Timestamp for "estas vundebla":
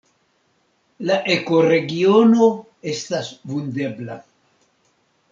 2.93-4.17